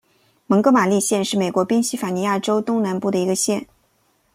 [0.47, 3.67] 蒙哥马利县是美国宾夕法尼亚州东南部的一个县。